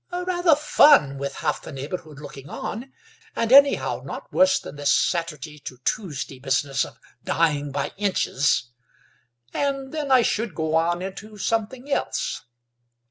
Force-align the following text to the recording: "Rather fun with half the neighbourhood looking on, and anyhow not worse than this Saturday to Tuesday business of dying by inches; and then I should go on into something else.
"Rather 0.11 0.55
fun 0.55 1.19
with 1.19 1.35
half 1.35 1.61
the 1.61 1.71
neighbourhood 1.71 2.17
looking 2.19 2.49
on, 2.49 2.91
and 3.35 3.51
anyhow 3.51 4.01
not 4.03 4.33
worse 4.33 4.57
than 4.59 4.75
this 4.75 4.91
Saturday 4.91 5.59
to 5.59 5.77
Tuesday 5.85 6.39
business 6.39 6.83
of 6.83 6.97
dying 7.23 7.71
by 7.71 7.91
inches; 7.97 8.71
and 9.53 9.93
then 9.93 10.09
I 10.09 10.23
should 10.23 10.55
go 10.55 10.73
on 10.73 11.03
into 11.03 11.37
something 11.37 11.91
else. 11.91 12.41